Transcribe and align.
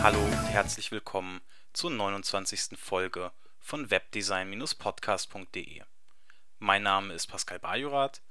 Hallo 0.00 0.24
und 0.24 0.32
herzlich 0.32 0.92
willkommen 0.92 1.40
zur 1.72 1.90
29. 1.90 2.78
Folge 2.78 3.32
von 3.58 3.90
webdesign-podcast.de. 3.90 5.82
Mein 6.60 6.84
Name 6.84 7.12
ist 7.14 7.26
Pascal 7.26 7.58
Bajorath 7.58 8.22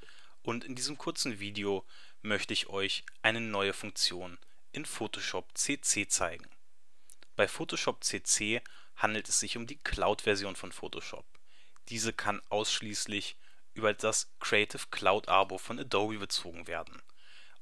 und 0.44 0.64
in 0.64 0.76
diesem 0.76 0.98
kurzen 0.98 1.42
Video 1.42 1.86
möchte 2.22 2.54
ich 2.54 2.68
euch 2.68 3.04
eine 3.22 3.42
neue 3.42 3.74
Funktion 3.74 4.38
in 4.72 4.86
Photoshop 4.86 5.58
CC 5.58 6.08
zeigen. 6.08 6.48
Bei 7.36 7.50
Photoshop 7.50 8.02
CC 8.02 8.62
handelt 8.96 9.28
es 9.28 9.42
sich 9.42 9.58
um 9.58 9.68
die 9.68 9.78
Cloud-Version 9.78 10.56
von 10.56 10.72
Photoshop. 10.72 11.26
Diese 11.90 12.14
kann 12.14 12.42
ausschließlich 12.48 13.36
über 13.74 13.94
das 13.94 14.32
Creative 14.40 14.84
Cloud 14.90 15.28
Abo 15.28 15.58
von 15.58 15.80
Adobe 15.80 16.18
bezogen 16.18 16.66
werden. 16.68 17.02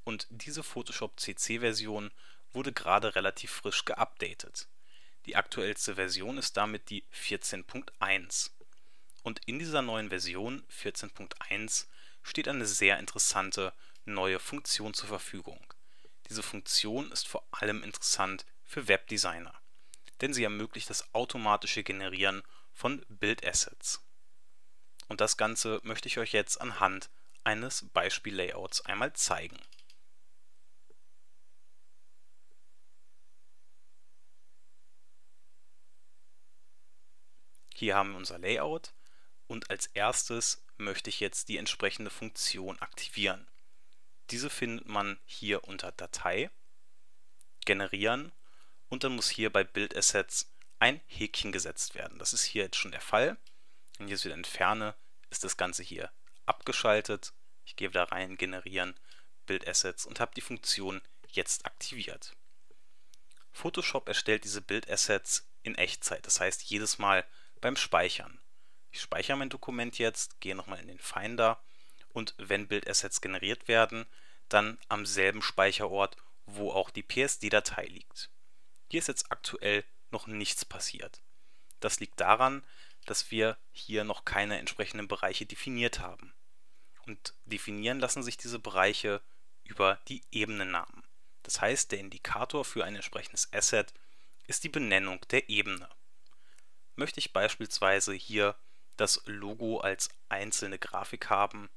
Und 0.04 0.28
diese 0.30 0.62
Photoshop 0.62 1.20
CC-Version 1.20 2.12
wurde 2.56 2.74
gerade 2.74 3.16
relativ 3.16 3.52
frisch 3.52 3.86
geupdatet. 3.86 4.68
Die 5.26 5.36
aktuellste 5.36 5.96
Version 5.96 6.38
ist 6.38 6.58
damit 6.58 6.90
die 6.90 7.04
14.1. 7.14 8.52
Und 9.24 9.42
in 9.46 9.60
dieser 9.60 9.82
neuen 9.82 10.10
Version 10.10 10.64
14.1 10.70 11.86
steht 12.24 12.48
eine 12.48 12.66
sehr 12.66 13.00
interessante 13.00 13.74
neue 14.06 14.40
Funktion 14.40 14.94
zur 14.94 15.10
Verfügung. 15.10 15.60
Diese 16.30 16.44
Funktion 16.44 17.12
ist 17.12 17.28
vor 17.28 17.46
allem 17.52 17.84
interessant 17.84 18.46
für 18.64 18.88
Webdesigner, 18.88 19.54
denn 20.22 20.34
sie 20.34 20.44
ermöglicht 20.44 20.90
das 20.90 21.14
automatische 21.14 21.84
Generieren 21.84 22.44
von 22.74 23.06
Bildassets. 23.10 24.02
Und 25.08 25.22
das 25.22 25.38
Ganze 25.38 25.80
möchte 25.84 26.08
ich 26.08 26.18
euch 26.18 26.34
jetzt 26.34 26.60
anhand 26.62 27.10
eines 27.44 27.88
Beispiellayouts 27.94 28.86
einmal 28.86 29.14
zeigen. 29.14 29.58
Hier 37.78 37.96
haben 37.96 38.12
wir 38.12 38.18
unser 38.18 38.40
Layout 38.40 38.94
und 39.48 39.70
als 39.70 39.88
erstes 39.88 40.64
möchte 40.78 41.10
ich 41.10 41.20
jetzt 41.20 41.50
die 41.50 41.58
entsprechende 41.58 42.10
Funktion 42.10 42.80
aktivieren. 42.80 43.46
Diese 44.30 44.50
findet 44.50 44.88
man 44.88 45.20
hier 45.26 45.66
unter 45.66 45.92
Datei, 45.92 46.50
Generieren 47.66 48.32
und 48.88 49.04
dann 49.04 49.14
muss 49.14 49.28
hier 49.28 49.52
bei 49.52 49.66
Bildassets 49.66 50.50
ein 50.80 51.02
Häkchen 51.08 51.52
gesetzt 51.52 51.96
werden. 51.96 52.18
Das 52.18 52.32
ist 52.32 52.46
hier 52.46 52.64
jetzt 52.64 52.78
schon 52.78 52.94
der 52.94 53.02
Fall. 53.02 53.36
Wenn 53.98 54.08
ich 54.08 54.14
es 54.14 54.24
wieder 54.24 54.36
entferne, 54.36 54.96
ist 55.30 55.44
das 55.44 55.58
Ganze 55.58 55.84
hier 55.84 56.10
abgeschaltet. 56.46 57.34
Ich 57.66 57.76
gehe 57.76 57.90
wieder 57.90 58.10
rein, 58.10 58.38
Generieren, 58.38 58.98
Bildassets 59.48 60.06
und 60.06 60.22
habe 60.22 60.32
die 60.34 60.42
Funktion 60.42 61.02
jetzt 61.28 61.66
aktiviert. 61.66 62.38
Photoshop 63.52 64.08
erstellt 64.08 64.46
diese 64.46 64.62
Bildassets 64.62 65.46
in 65.64 65.76
Echtzeit, 65.76 66.26
das 66.26 66.40
heißt 66.40 66.64
jedes 66.64 67.00
Mal 67.00 67.26
beim 67.66 67.78
Speichern. 67.78 68.40
Ich 68.92 69.02
speichere 69.02 69.38
mein 69.38 69.50
Dokument 69.50 69.98
jetzt, 69.98 70.40
gehe 70.40 70.54
nochmal 70.54 70.80
in 70.82 70.88
den 70.88 71.00
Finder 71.00 71.60
und 72.10 72.36
wenn 72.38 72.68
Bildassets 72.68 73.22
generiert 73.22 73.68
werden, 73.68 74.06
dann 74.50 74.78
am 74.88 75.08
selben 75.08 75.42
Speicherort, 75.42 76.16
wo 76.46 76.72
auch 76.72 76.92
die 76.92 77.02
PSD-Datei 77.02 77.88
liegt. 77.88 78.30
Hier 78.92 79.00
ist 79.00 79.08
jetzt 79.08 79.32
aktuell 79.32 79.84
noch 80.12 80.28
nichts 80.28 80.64
passiert. 80.64 81.24
Das 81.80 82.00
liegt 82.00 82.20
daran, 82.20 82.64
dass 83.06 83.32
wir 83.32 83.58
hier 83.72 84.04
noch 84.04 84.26
keine 84.26 84.60
entsprechenden 84.60 85.08
Bereiche 85.08 85.48
definiert 85.48 85.98
haben. 85.98 86.36
Und 87.08 87.34
definieren 87.46 88.00
lassen 88.00 88.22
sich 88.22 88.38
diese 88.38 88.60
Bereiche 88.60 89.24
über 89.64 90.00
die 90.08 90.22
Ebenennamen. 90.32 91.04
Das 91.42 91.62
heißt, 91.62 91.92
der 91.92 91.98
Indikator 91.98 92.64
für 92.64 92.86
ein 92.86 92.94
entsprechendes 92.94 93.52
Asset 93.52 93.92
ist 94.46 94.64
die 94.64 94.70
Benennung 94.70 95.20
der 95.32 95.50
Ebene. 95.50 95.90
Möchte 96.96 97.20
ich 97.20 97.34
beispielsweise 97.34 98.14
hier 98.14 98.56
das 98.98 99.22
Logo 99.26 99.80
als 99.80 100.10
einzelne 100.30 100.80
Grafik 100.80 101.30
haben, 101.30 101.70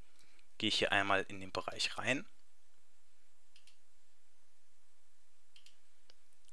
gehe 0.58 0.68
ich 0.68 0.78
hier 0.78 0.92
einmal 0.92 1.24
in 1.28 1.40
den 1.40 1.52
Bereich 1.52 1.98
rein, 1.98 2.24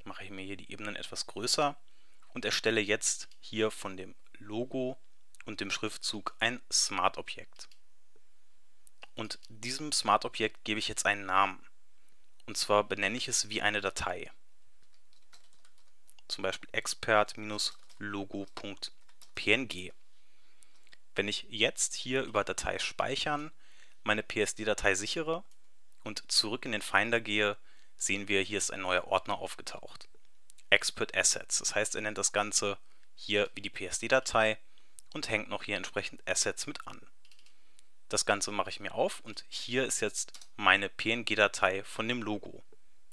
mache 0.03 0.23
ich 0.23 0.29
mir 0.29 0.43
hier 0.43 0.57
die 0.57 0.71
Ebenen 0.71 0.95
etwas 0.95 1.27
größer 1.27 1.75
und 2.29 2.45
erstelle 2.45 2.81
jetzt 2.81 3.27
hier 3.39 3.71
von 3.71 3.97
dem 3.97 4.15
Logo 4.37 4.97
und 5.45 5.59
dem 5.61 5.71
Schriftzug 5.71 6.35
ein 6.39 6.61
Smart-Objekt. 6.71 7.67
Und 9.15 9.39
diesem 9.47 9.91
Smart-Objekt 9.91 10.63
gebe 10.63 10.79
ich 10.79 10.87
jetzt 10.87 11.05
einen 11.05 11.25
Namen. 11.25 11.65
Und 12.45 12.57
zwar 12.57 12.83
benenne 12.83 13.17
ich 13.17 13.27
es 13.27 13.49
wie 13.49 13.61
eine 13.61 13.81
Datei. 13.81 14.31
Zum 16.27 16.41
Beispiel 16.43 16.69
expert-logo.png. 17.95 19.91
Wenn 21.16 21.28
ich 21.28 21.45
jetzt 21.50 21.95
hier 21.95 22.23
über 22.23 22.44
Datei 22.44 22.79
speichern 22.79 23.51
meine 24.03 24.23
PSD-Datei 24.23 24.95
sichere 24.95 25.44
und 26.03 26.29
zurück 26.31 26.66
in 26.66 26.73
den 26.73 26.81
Finder 26.81 27.22
gehe, 27.22 27.57
sehen 27.95 28.28
wir, 28.28 28.41
hier 28.41 28.57
ist 28.57 28.72
ein 28.72 28.81
neuer 28.81 29.07
Ordner 29.07 29.39
aufgetaucht. 29.39 30.09
Expert 30.69 31.16
Assets, 31.16 31.59
das 31.59 31.73
heißt, 31.73 31.95
er 31.95 32.01
nennt 32.01 32.17
das 32.17 32.34
Ganze 32.34 32.78
hier 33.16 33.50
wie 33.55 33.61
die 33.61 33.69
PSD-Datei 33.69 34.59
und 35.13 35.29
hängt 35.29 35.47
noch 35.50 35.63
hier 35.63 35.78
entsprechend 35.78 36.28
Assets 36.28 36.67
mit 36.67 36.85
an. 36.85 37.01
Das 38.09 38.25
Ganze 38.25 38.51
mache 38.51 38.69
ich 38.69 38.79
mir 38.79 38.94
auf 38.94 39.22
und 39.22 39.45
hier 39.47 39.85
ist 39.85 40.01
jetzt 40.01 40.34
meine 40.57 40.89
PNG-Datei 40.89 41.84
von 41.84 42.07
dem 42.07 42.22
Logo. 42.22 42.63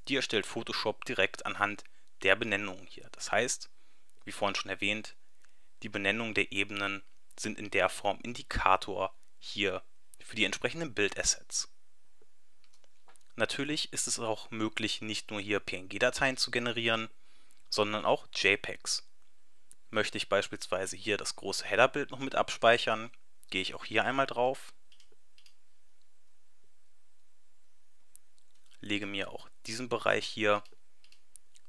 Die 0.09 0.17
erstellt 0.17 0.45
Photoshop 0.45 1.05
direkt 1.05 1.47
anhand 1.47 1.85
der 2.23 2.37
Benennung 2.37 2.85
hier. 2.87 3.09
Das 3.13 3.31
heißt, 3.33 3.71
wie 4.25 4.33
vorhin 4.33 4.55
schon 4.55 4.71
erwähnt, 4.71 5.17
die 5.83 5.89
Benennung 5.89 6.35
der 6.35 6.53
Ebenen 6.53 7.03
sind 7.39 7.59
in 7.59 7.71
der 7.71 7.89
Form 7.89 8.21
Indikator 8.23 9.15
hier 9.39 9.83
für 10.21 10.37
die 10.37 10.45
entsprechenden 10.45 10.95
Bildassets. 10.95 11.73
Natürlich 13.35 13.93
ist 13.93 14.07
es 14.07 14.19
auch 14.19 14.51
möglich, 14.51 15.01
nicht 15.01 15.31
nur 15.31 15.41
hier 15.41 15.59
PNG-Dateien 15.59 16.37
zu 16.37 16.51
generieren, 16.51 17.09
sondern 17.71 18.05
auch 18.05 18.29
JPEGs. 18.33 19.09
Möchte 19.91 20.19
ich 20.19 20.29
beispielsweise 20.29 20.97
hier 20.97 21.17
das 21.17 21.37
große 21.37 21.65
Header-Bild 21.65 22.11
noch 22.11 22.19
mit 22.19 22.35
abspeichern, 22.35 23.11
gehe 23.51 23.63
ich 23.63 23.75
auch 23.75 23.85
hier 23.85 24.05
einmal 24.05 24.27
drauf, 24.27 24.73
lege 28.81 29.07
mir 29.07 29.31
auch 29.31 29.49
diesen 29.67 29.89
Bereich 29.89 30.27
hier, 30.27 30.63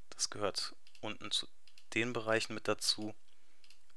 das 0.09 0.29
gehört 0.29 0.75
unten 0.99 1.31
zu 1.31 1.47
den 1.93 2.13
Bereichen 2.13 2.53
mit 2.53 2.67
dazu, 2.67 3.15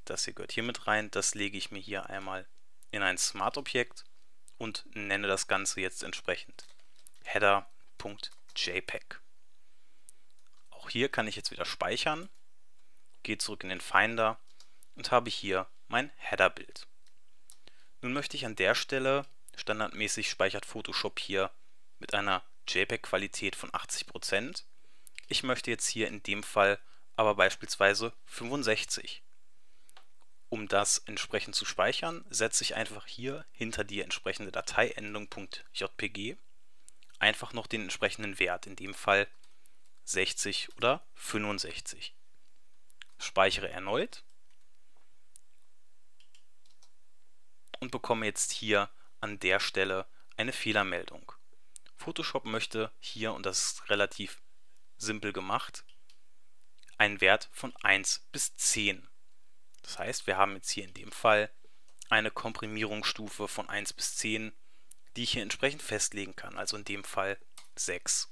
das 0.05 0.25
hier 0.25 0.35
gehört 0.35 0.53
hier 0.53 0.63
mit 0.63 0.87
rein, 0.87 1.11
das 1.11 1.35
lege 1.35 1.59
ich 1.59 1.71
mir 1.71 1.81
hier 1.81 2.09
einmal 2.09 2.47
in 2.91 3.03
ein 3.03 3.19
Smart-Objekt 3.19 4.05
und 4.59 4.85
nenne 4.95 5.27
das 5.27 5.49
Ganze 5.49 5.81
jetzt 5.81 6.03
entsprechend 6.03 6.67
header.jpg. 7.25 9.17
Auch 10.71 10.91
hier 10.91 11.09
kann 11.09 11.27
ich 11.27 11.37
jetzt 11.37 11.51
wieder 11.51 11.65
speichern, 11.65 12.29
gehe 13.23 13.39
zurück 13.39 13.65
in 13.65 13.71
den 13.71 13.81
Finder 13.81 14.39
und 14.95 15.11
habe 15.11 15.31
hier 15.31 15.67
mein 15.89 16.11
Header-Bild. 16.17 16.87
Nun 18.03 18.13
möchte 18.13 18.37
ich 18.37 18.47
an 18.47 18.57
der 18.57 18.75
Stelle, 18.75 19.27
standardmäßig 19.57 20.31
speichert 20.31 20.67
Photoshop 20.67 21.19
hier 21.19 21.51
mit 21.99 22.15
einer 22.15 22.43
JPEG-Qualität 22.69 23.57
von 23.57 23.71
80%. 23.71 24.63
Ich 25.29 25.43
möchte 25.43 25.71
jetzt 25.71 25.87
hier 25.89 26.09
in 26.09 26.23
dem 26.23 26.43
Fall 26.43 26.79
aber 27.17 27.35
beispielsweise 27.35 28.13
65. 28.27 29.23
Um 30.49 30.69
das 30.69 30.99
entsprechend 30.99 31.57
zu 31.57 31.65
speichern, 31.65 32.25
setze 32.31 32.63
ich 32.63 32.77
einfach 32.77 33.07
hier 33.07 33.45
hinter 33.51 33.83
die 33.83 34.01
entsprechende 34.01 34.53
Dateiendung 34.53 35.29
.jpg 35.75 36.37
einfach 37.19 37.53
noch 37.53 37.67
den 37.67 37.83
entsprechenden 37.83 38.39
Wert, 38.39 38.67
in 38.67 38.77
dem 38.77 38.95
Fall 38.95 39.27
60 40.05 40.77
oder 40.77 41.05
65. 41.15 42.15
Speichere 43.19 43.71
erneut 43.71 44.23
und 47.81 47.91
bekomme 47.91 48.27
jetzt 48.27 48.53
hier 48.53 48.91
an 49.21 49.39
der 49.41 49.59
Stelle 49.59 50.07
eine 50.37 50.53
Fehlermeldung. 50.53 51.33
Photoshop 51.97 52.45
möchte 52.45 52.93
hier, 53.01 53.33
und 53.33 53.47
das 53.47 53.65
ist 53.65 53.91
relativ 53.91 54.43
simpel 54.99 55.33
gemacht, 55.33 55.85
einen 56.99 57.21
Wert 57.21 57.49
von 57.53 57.75
1 57.83 58.27
bis 58.33 58.57
10. 58.57 59.07
Das 59.83 59.99
heißt, 59.99 60.27
wir 60.27 60.37
haben 60.37 60.55
jetzt 60.55 60.71
hier 60.71 60.85
in 60.85 60.95
dem 60.95 61.13
Fall 61.13 61.51
eine 62.09 62.31
Komprimierungsstufe 62.31 63.49
von 63.49 63.69
1 63.69 63.93
bis 63.93 64.17
10 64.17 64.53
die 65.17 65.23
ich 65.23 65.33
hier 65.33 65.43
entsprechend 65.43 65.83
festlegen 65.83 66.37
kann, 66.37 66.59
also 66.59 66.77
in 66.77 66.85
dem 66.85 67.03
Fall 67.03 67.39
6. 67.77 68.31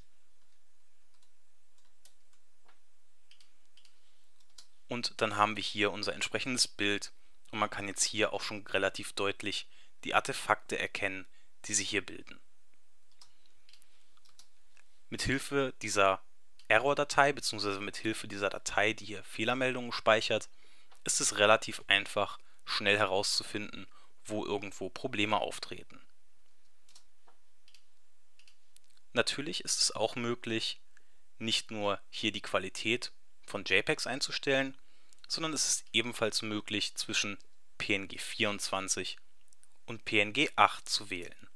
Und 4.89 5.21
dann 5.21 5.37
haben 5.37 5.57
wir 5.57 5.63
hier 5.63 5.91
unser 5.91 6.13
entsprechendes 6.13 6.69
Bild 6.69 7.13
und 7.51 7.59
man 7.59 7.71
kann 7.71 7.89
jetzt 7.89 8.05
hier 8.05 8.33
auch 8.33 8.43
schon 8.43 8.67
relativ 8.67 9.15
deutlich 9.15 9.67
die 10.05 10.15
Artefakte 10.15 10.79
erkennen, 10.79 11.27
die 11.65 11.75
sich 11.75 11.89
hier 11.89 12.05
bilden. 12.05 12.39
Mithilfe 15.09 15.73
dieser 15.81 16.23
Error-Datei 16.69 17.33
bzw. 17.33 17.81
mit 17.81 17.97
Hilfe 17.97 18.29
dieser 18.29 18.51
Datei, 18.51 18.93
die 18.93 19.05
hier 19.05 19.25
Fehlermeldungen 19.25 19.93
speichert, 19.93 20.49
ist 21.05 21.21
es 21.21 21.39
relativ 21.39 21.83
einfach, 21.87 22.39
schnell 22.65 22.99
herauszufinden, 22.99 23.87
wo 24.25 24.45
irgendwo 24.47 24.89
Probleme 24.89 25.39
auftreten. 25.39 26.01
Natürlich 29.13 29.63
ist 29.63 29.81
es 29.81 29.93
auch 29.93 30.17
möglich, 30.17 30.81
nicht 31.39 31.71
nur 31.71 32.01
hier 32.11 32.33
die 32.33 32.41
Qualität 32.41 33.13
von 33.47 33.65
JPEGs 33.65 34.07
einzustellen, 34.07 34.77
sondern 35.29 35.53
es 35.53 35.67
ist 35.67 35.85
ebenfalls 35.93 36.43
möglich 36.43 36.95
zwischen 36.97 37.39
PNG 37.79 38.19
24 38.19 39.19
und 39.87 40.05
PNG 40.05 40.49
8 40.57 40.89
zu 40.89 41.11
wählen. 41.11 41.49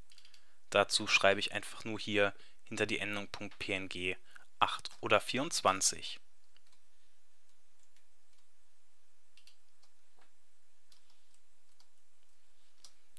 Dazu 0.70 1.06
schreibe 1.06 1.40
ich 1.40 1.52
einfach 1.52 1.84
nur 1.84 1.98
hier 1.98 2.34
hinter 2.64 2.86
die 2.86 2.98
Endung 2.98 3.28
.png 3.28 4.16
8 4.60 4.90
oder 5.00 5.20
24. 5.20 6.20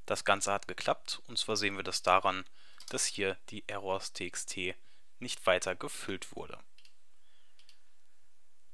Das 0.06 0.26
Ganze 0.26 0.52
hat 0.52 0.68
geklappt 0.68 1.22
und 1.28 1.38
zwar 1.38 1.56
sehen 1.56 1.76
wir 1.76 1.84
das 1.84 2.02
daran, 2.02 2.44
dass 2.90 3.06
hier 3.06 3.38
die 3.50 3.68
errors.txt 3.68 4.76
nicht 5.20 5.46
weiter 5.46 5.76
gefüllt 5.76 6.36
wurde. 6.36 6.60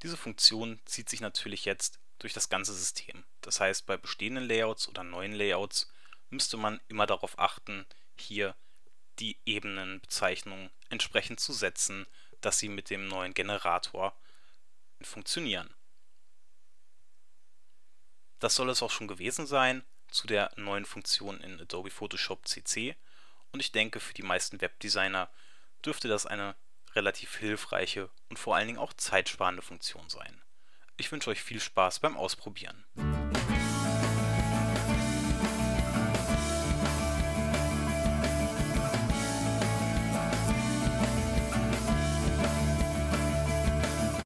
Diese 0.01 0.17
Funktion 0.17 0.79
zieht 0.85 1.09
sich 1.09 1.19
natürlich 1.19 1.65
jetzt 1.65 1.99
durch 2.19 2.33
das 2.33 2.49
ganze 2.49 2.73
System. 2.73 3.25
Das 3.41 3.59
heißt, 3.59 3.85
bei 3.85 3.97
bestehenden 3.97 4.47
Layouts 4.47 4.87
oder 4.87 5.03
neuen 5.03 5.33
Layouts 5.33 5.91
müsste 6.29 6.57
man 6.57 6.79
immer 6.87 7.05
darauf 7.05 7.37
achten, 7.37 7.85
hier 8.15 8.55
die 9.19 9.37
Ebenenbezeichnungen 9.45 10.69
entsprechend 10.89 11.39
zu 11.39 11.53
setzen, 11.53 12.05
dass 12.41 12.59
sie 12.59 12.69
mit 12.69 12.89
dem 12.89 13.07
neuen 13.07 13.33
Generator 13.33 14.13
funktionieren. 15.01 15.73
Das 18.39 18.55
soll 18.55 18.69
es 18.69 18.83
auch 18.83 18.91
schon 18.91 19.07
gewesen 19.07 19.47
sein 19.47 19.83
zu 20.09 20.27
der 20.27 20.51
neuen 20.55 20.85
Funktion 20.85 21.41
in 21.41 21.59
Adobe 21.59 21.89
Photoshop 21.89 22.47
CC 22.47 22.95
und 23.51 23.59
ich 23.59 23.71
denke, 23.71 23.99
für 23.99 24.13
die 24.13 24.23
meisten 24.23 24.61
Webdesigner 24.61 25.29
dürfte 25.83 26.07
das 26.07 26.25
eine 26.25 26.55
relativ 26.93 27.35
hilfreiche 27.35 28.09
und 28.29 28.39
vor 28.39 28.55
allen 28.55 28.67
Dingen 28.67 28.79
auch 28.79 28.93
zeitsparende 28.93 29.61
Funktion 29.61 30.09
sein. 30.09 30.41
Ich 30.97 31.11
wünsche 31.11 31.29
euch 31.29 31.41
viel 31.41 31.59
Spaß 31.59 31.99
beim 31.99 32.15
Ausprobieren. 32.15 32.85